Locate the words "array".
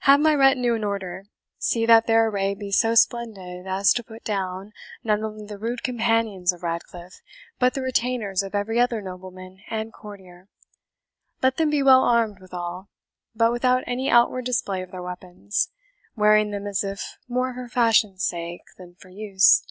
2.26-2.52